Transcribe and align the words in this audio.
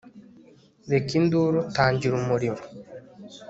Reka 0.91 1.11
induru 1.19 1.59
Tangira 1.75 2.13
umuriro 2.21 2.63